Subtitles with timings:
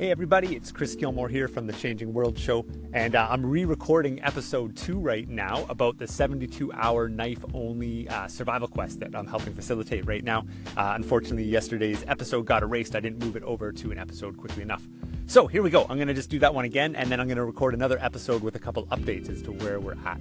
[0.00, 3.66] Hey everybody, it's Chris Gilmore here from the Changing World Show, and uh, I'm re
[3.66, 9.14] recording episode two right now about the 72 hour knife only uh, survival quest that
[9.14, 10.46] I'm helping facilitate right now.
[10.74, 12.96] Uh, unfortunately, yesterday's episode got erased.
[12.96, 14.88] I didn't move it over to an episode quickly enough.
[15.26, 15.82] So here we go.
[15.82, 17.98] I'm going to just do that one again, and then I'm going to record another
[18.00, 20.18] episode with a couple updates as to where we're at.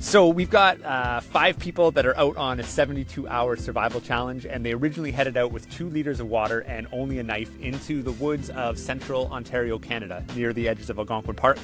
[0.00, 4.46] So we've got uh, five people that are out on a 72 hour survival challenge,
[4.46, 8.02] and they originally headed out with two liters of water and only a knife into
[8.02, 11.58] the woods of central Ontario, Canada, near the edges of Algonquin Park.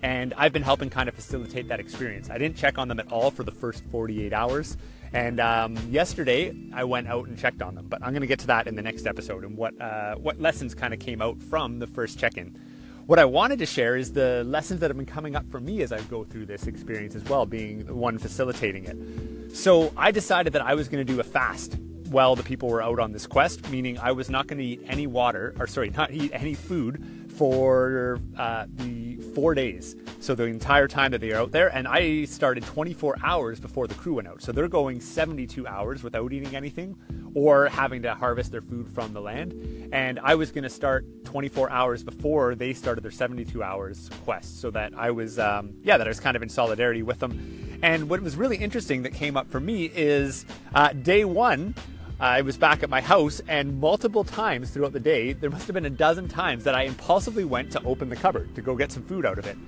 [0.00, 2.30] And I've been helping kind of facilitate that experience.
[2.30, 4.76] I didn't check on them at all for the first 48 hours.
[5.12, 8.38] And um, yesterday, I went out and checked on them, but I'm going to get
[8.40, 11.42] to that in the next episode and what uh, what lessons kind of came out
[11.42, 12.56] from the first check-in.
[13.06, 15.82] What I wanted to share is the lessons that have been coming up for me
[15.82, 19.56] as I go through this experience as well, being the one facilitating it.
[19.56, 21.74] So I decided that I was going to do a fast
[22.10, 24.82] while the people were out on this quest, meaning I was not going to eat
[24.86, 29.01] any water, or sorry, not eat any food for uh, the
[29.34, 29.96] four days.
[30.20, 33.86] So the entire time that they are out there, and I started 24 hours before
[33.86, 34.42] the crew went out.
[34.42, 36.96] So they're going 72 hours without eating anything
[37.34, 39.90] or having to harvest their food from the land.
[39.92, 44.60] And I was going to start 24 hours before they started their 72 hours quest,
[44.60, 47.78] so that I was, um, yeah, that I was kind of in solidarity with them.
[47.82, 51.74] And what was really interesting that came up for me is uh, day one.
[52.22, 55.74] I was back at my house, and multiple times throughout the day, there must have
[55.74, 58.92] been a dozen times that I impulsively went to open the cupboard to go get
[58.92, 59.58] some food out of it.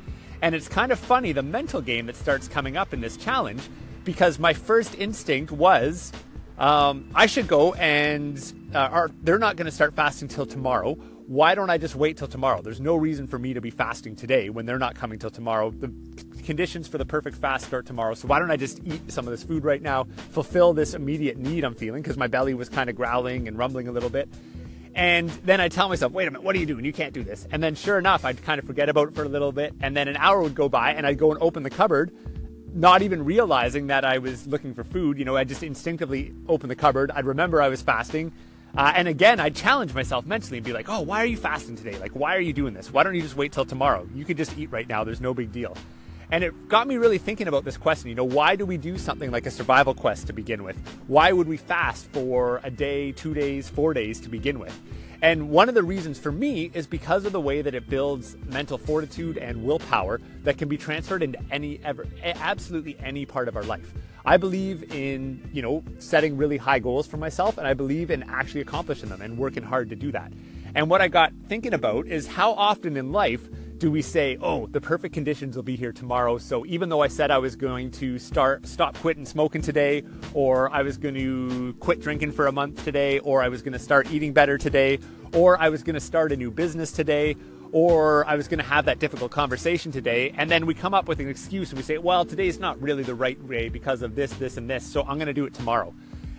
[0.40, 3.60] And it's kind of funny the mental game that starts coming up in this challenge
[4.04, 6.12] because my first instinct was
[6.56, 8.38] um, I should go and
[8.72, 10.94] uh, are, they're not going to start fasting till tomorrow.
[11.26, 12.62] Why don't I just wait till tomorrow?
[12.62, 15.72] There's no reason for me to be fasting today when they're not coming till tomorrow.
[15.72, 15.92] The
[16.44, 18.14] conditions for the perfect fast start tomorrow.
[18.14, 21.36] So why don't I just eat some of this food right now, fulfill this immediate
[21.36, 24.28] need I'm feeling because my belly was kind of growling and rumbling a little bit.
[24.94, 26.84] And then I tell myself, wait a minute, what are you doing?
[26.84, 27.48] You can't do this.
[27.50, 29.74] And then sure enough, I'd kind of forget about it for a little bit.
[29.80, 32.12] And then an hour would go by and I'd go and open the cupboard
[32.74, 35.16] not even realizing that I was looking for food.
[35.18, 37.10] You know, I just instinctively open the cupboard.
[37.12, 38.32] I'd remember I was fasting.
[38.76, 41.76] Uh, and again, I'd challenge myself mentally and be like, oh, why are you fasting
[41.76, 41.96] today?
[41.98, 42.92] Like, why are you doing this?
[42.92, 44.08] Why don't you just wait till tomorrow?
[44.12, 45.04] You could just eat right now.
[45.04, 45.76] There's no big deal.
[46.34, 48.08] And it got me really thinking about this question.
[48.08, 50.76] You know, why do we do something like a survival quest to begin with?
[51.06, 54.76] Why would we fast for a day, two days, four days to begin with?
[55.22, 58.36] And one of the reasons for me is because of the way that it builds
[58.46, 63.54] mental fortitude and willpower that can be transferred into any ever absolutely any part of
[63.56, 63.94] our life.
[64.26, 68.24] I believe in, you know, setting really high goals for myself and I believe in
[68.24, 70.32] actually accomplishing them and working hard to do that.
[70.74, 73.48] And what I got thinking about is how often in life
[73.78, 77.08] do we say, "Oh, the perfect conditions will be here tomorrow." So even though I
[77.08, 81.74] said I was going to start stop quitting smoking today, or I was going to
[81.80, 84.98] quit drinking for a month today, or I was going to start eating better today,
[85.32, 87.36] or I was going to start a new business today,
[87.72, 91.08] or I was going to have that difficult conversation today, and then we come up
[91.08, 94.14] with an excuse and we say, "Well, today's not really the right way because of
[94.14, 95.92] this, this, and this, so I'm going to do it tomorrow."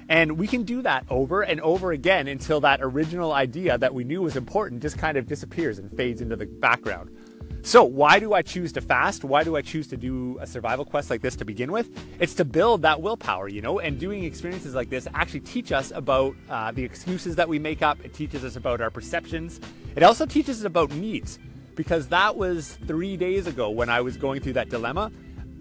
[0.08, 4.04] And we can do that over and over again until that original idea that we
[4.04, 7.10] knew was important just kind of disappears and fades into the background.
[7.66, 9.24] So, why do I choose to fast?
[9.24, 11.90] Why do I choose to do a survival quest like this to begin with?
[12.20, 15.90] It's to build that willpower, you know, and doing experiences like this actually teach us
[15.90, 17.98] about uh, the excuses that we make up.
[18.06, 19.60] It teaches us about our perceptions.
[19.96, 21.40] It also teaches us about needs,
[21.74, 25.12] because that was three days ago when I was going through that dilemma.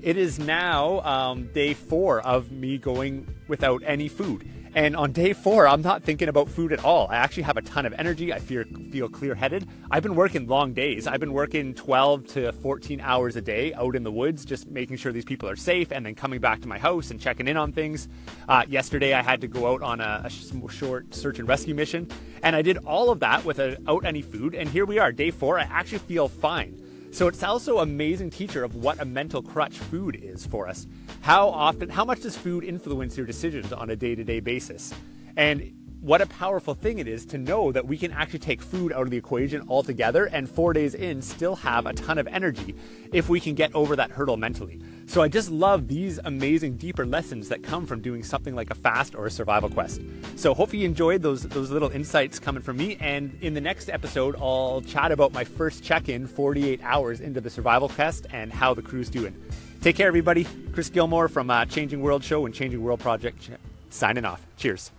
[0.03, 4.47] It is now um, day four of me going without any food.
[4.77, 7.07] And on day four, I'm not thinking about food at all.
[7.09, 8.33] I actually have a ton of energy.
[8.33, 9.69] I feel, feel clear headed.
[9.89, 11.07] I've been working long days.
[11.07, 14.97] I've been working 12 to 14 hours a day out in the woods, just making
[14.97, 17.57] sure these people are safe and then coming back to my house and checking in
[17.57, 18.09] on things.
[18.49, 22.11] Uh, yesterday, I had to go out on a, a short search and rescue mission.
[22.43, 24.57] And I did all of that without any food.
[24.57, 25.57] And here we are, day four.
[25.57, 26.84] I actually feel fine.
[27.15, 30.89] So it's also an amazing teacher of what a mental crutch food is for us.
[31.21, 34.93] How often, how much does food influence your decisions on a day to day basis?
[35.37, 38.93] And what a powerful thing it is to know that we can actually take food
[38.93, 42.75] out of the equation altogether and four days in still have a ton of energy
[43.11, 44.79] if we can get over that hurdle mentally.
[45.07, 48.75] So I just love these amazing deeper lessons that come from doing something like a
[48.75, 50.03] fast or a survival quest.
[50.37, 53.89] So hopefully you enjoyed those those little insights coming from me and in the next
[53.89, 58.75] episode I'll chat about my first check-in 48 hours into the survival quest and how
[58.75, 59.35] the crew's doing.
[59.81, 60.47] Take care everybody.
[60.75, 63.49] Chris Gilmore from uh, Changing World Show and Changing World Project
[63.89, 64.47] signing off.
[64.59, 64.91] Cheers.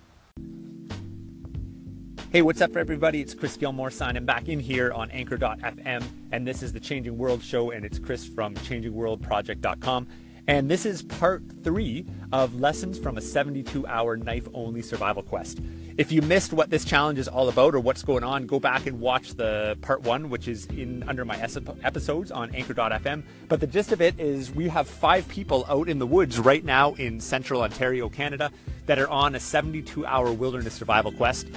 [2.35, 3.21] Hey, what's up, everybody?
[3.21, 6.03] It's Chris Gilmore signing back in here on Anchor.fm,
[6.33, 10.05] and this is the Changing World Show, and it's Chris from ChangingWorldProject.com.
[10.45, 15.59] And this is part three of lessons from a 72 hour knife only survival quest.
[15.97, 18.85] If you missed what this challenge is all about or what's going on, go back
[18.85, 23.23] and watch the part one, which is in under my episodes on anchor.fm.
[23.47, 26.65] But the gist of it is we have five people out in the woods right
[26.65, 28.51] now in central Ontario, Canada,
[28.87, 31.47] that are on a 72 hour wilderness survival quest.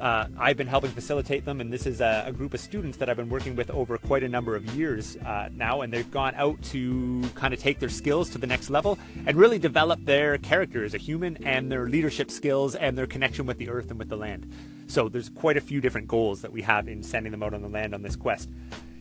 [0.00, 3.10] Uh, I've been helping facilitate them, and this is a, a, group of students that
[3.10, 6.34] I've been working with over quite a number of years uh, now, and they've gone
[6.36, 8.96] out to kind of take their skills to the next level
[9.26, 13.44] and really develop their character as a human and their leadership skills and their connection
[13.44, 14.48] with the earth and with the land.
[14.86, 17.62] So there's quite a few different goals that we have in sending them out on
[17.62, 18.48] the land on this quest.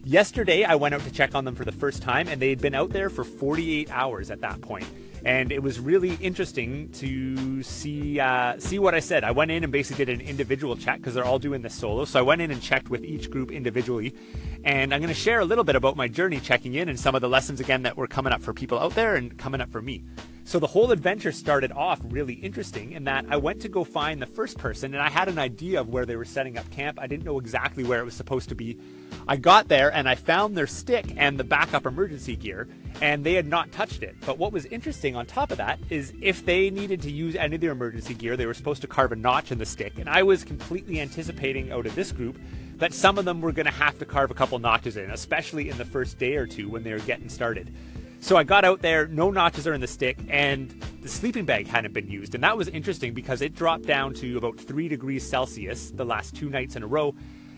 [0.04, 2.62] Yesterday, I went out to check on them for the first time, and they had
[2.62, 4.88] been out there for 48 hours at that point
[5.26, 9.24] and it was really interesting to see uh, see what I said.
[9.24, 12.06] I went in and basically did an individual check because they're all doing this solo.
[12.06, 14.16] So I went in and checked with each group individually,
[14.64, 17.16] and I'm going to share a little bit about my journey checking in and some
[17.16, 19.72] of the lessons again that were coming up for people out there and coming up
[19.72, 20.04] for me.
[20.48, 24.22] So the whole adventure started off really interesting in that I went to go find
[24.22, 27.00] the first person and I had an idea of where they were setting up camp.
[27.02, 28.80] I didn't know exactly where it was supposed to be.
[29.28, 32.70] I got there and I found their stick and the backup emergency gear
[33.02, 34.16] and they had not touched it.
[34.26, 37.56] But what was interesting on top of that is if they needed to use any
[37.56, 40.00] of their emergency gear, they were supposed to carve a notch in the stick.
[40.00, 42.38] And I was completely anticipating out of this group
[42.78, 45.70] that some of them were going to have to carve a couple notches in, especially
[45.70, 47.74] in the first day or two when they were getting started.
[48.20, 50.70] So I got out there, no notches are in the stick, and
[51.02, 52.34] the sleeping bag hadn't been used.
[52.36, 56.36] And that was interesting because it dropped down to about three degrees Celsius the last
[56.36, 57.14] two nights in a row.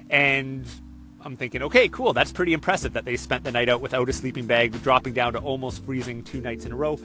[0.09, 0.65] And
[1.21, 4.13] I'm thinking, okay, cool, that's pretty impressive that they spent the night out without a
[4.13, 6.99] sleeping bag, dropping down to almost freezing two nights in a row.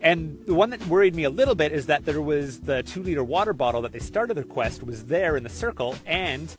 [0.00, 3.02] And the one that worried me a little bit is that there was the two
[3.02, 6.54] liter water bottle that they started their quest was there in the circle, and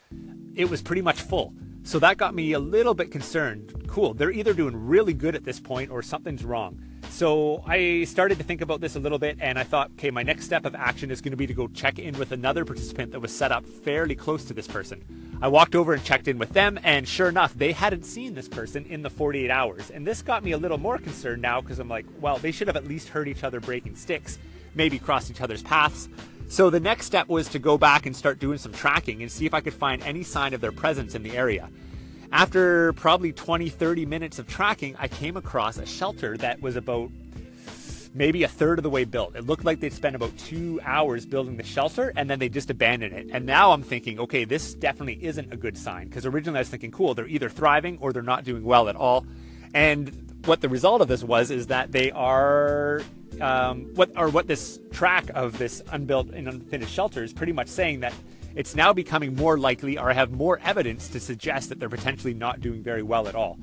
[0.55, 1.53] it was pretty much full.
[1.83, 3.87] So that got me a little bit concerned.
[3.87, 6.81] Cool, they're either doing really good at this point or something's wrong.
[7.15, 10.21] So I started to think about this a little bit and I thought, okay, my
[10.21, 13.13] next step of action is going to be to go check in with another participant
[13.13, 15.39] that was set up fairly close to this person.
[15.41, 18.49] I walked over and checked in with them, and sure enough, they hadn't seen this
[18.49, 19.91] person in the 48 hours.
[19.91, 22.67] And this got me a little more concerned now because I'm like, well, they should
[22.67, 24.37] have at least heard each other breaking sticks,
[24.73, 26.09] maybe crossed each other's paths.
[26.49, 29.45] So the next step was to go back and start doing some tracking and see
[29.45, 31.69] if I could find any sign of their presence in the area.
[32.35, 37.09] After probably 20, 30 minutes of tracking, I came across a shelter that was about
[38.13, 39.37] maybe a third of the way built.
[39.37, 42.69] It looked like they'd spent about two hours building the shelter and then they just
[42.69, 43.29] abandoned it.
[43.31, 46.67] And now I'm thinking, okay, this definitely isn't a good sign because originally I was
[46.67, 49.25] thinking, cool, they're either thriving or they're not doing well at all.
[49.73, 53.01] And what the result of this was is that they are
[53.39, 57.69] um, what or what this track of this unbuilt and unfinished shelter is pretty much
[57.69, 58.13] saying that
[58.55, 62.33] it's now becoming more likely or I have more evidence to suggest that they're potentially
[62.33, 63.57] not doing very well at all.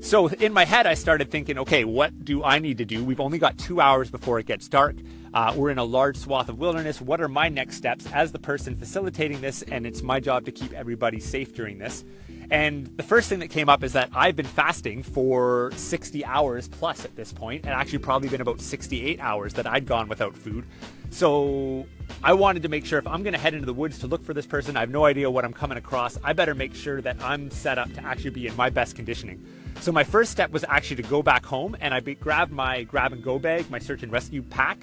[0.00, 3.04] So in my head, I started thinking, okay, what do I need to do?
[3.04, 4.96] We've only got two hours before it gets dark.
[5.32, 7.00] Uh, we're in a large swath of wilderness.
[7.00, 9.62] What are my next steps as the person facilitating this?
[9.62, 12.04] And it's my job to keep everybody safe during this.
[12.50, 16.68] And the first thing that came up is that I've been fasting for 60 hours
[16.68, 20.36] plus at this point, and actually probably been about 68 hours that I'd gone without
[20.36, 20.66] food.
[21.12, 21.86] So
[22.24, 24.24] I wanted to make sure if I'm going to head into the woods to look
[24.24, 26.18] for this person, I have no idea what I'm coming across.
[26.24, 29.44] I better make sure that I'm set up to actually be in my best conditioning.
[29.80, 33.12] So my first step was actually to go back home and I grabbed my grab
[33.12, 34.78] and go bag, my search and rescue pack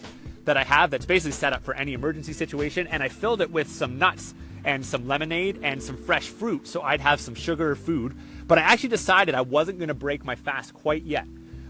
[0.45, 3.51] that I have that's basically set up for any emergency situation, and I filled it
[3.51, 4.33] with some nuts
[4.63, 8.15] and some lemonade and some fresh fruit so I'd have some sugar food.
[8.47, 11.25] But I actually decided I wasn't going to break my fast quite yet.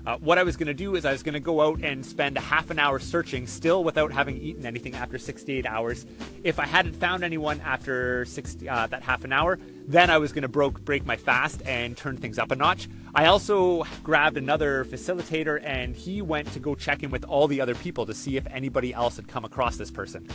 [0.09, 2.03] Uh, what I was going to do is I was going to go out and
[2.03, 6.03] spend a half an hour searching, still without having eaten anything after 68 hours.
[6.43, 10.33] If I hadn't found anyone after 60, uh, that half an hour, then I was
[10.33, 12.89] going to broke, break my fast and turn things up a notch.
[13.13, 17.61] I also grabbed another facilitator and he went to go check in with all the
[17.61, 20.27] other people to see if anybody else had come across this person.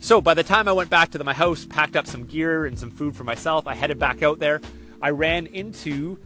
[0.00, 2.78] So by the time I went back to my house, packed up some gear and
[2.78, 4.60] some food for myself, I headed back out there.
[5.00, 6.18] I ran into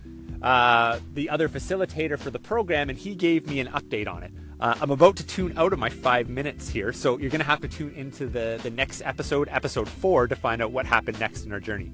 [0.42, 4.32] uh, the other facilitator for the program, and he gave me an update on it.
[4.58, 7.46] Uh, I'm about to tune out of my five minutes here, so you're going to
[7.46, 11.20] have to tune into the, the next episode, episode four, to find out what happened
[11.20, 11.92] next in our journey.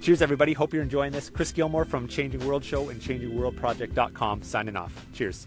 [0.00, 0.52] Cheers, everybody.
[0.52, 1.28] Hope you're enjoying this.
[1.28, 5.06] Chris Gilmore from Changing World Show and ChangingWorldProject.com signing off.
[5.12, 5.46] Cheers.